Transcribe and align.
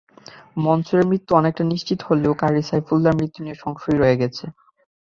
মনসুরের 0.57 1.09
মৃত্যু 1.09 1.31
অনেকটা 1.35 1.63
নিশ্চিত 1.71 1.99
হলেও 2.07 2.33
কারি 2.41 2.61
সাইফুল্লাহর 2.69 3.19
মৃত্যু 3.19 3.39
নিয়ে 3.43 3.61
সংশয় 3.63 3.97
রয়েই 3.97 4.19
গেছে। 4.21 4.45